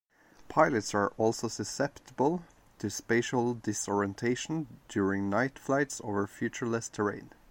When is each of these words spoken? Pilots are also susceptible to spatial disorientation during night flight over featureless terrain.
Pilots 0.49 0.95
are 0.95 1.09
also 1.09 1.47
susceptible 1.47 2.41
to 2.79 2.89
spatial 2.89 3.53
disorientation 3.53 4.79
during 4.89 5.29
night 5.29 5.59
flight 5.59 6.01
over 6.03 6.25
featureless 6.25 6.89
terrain. 6.89 7.29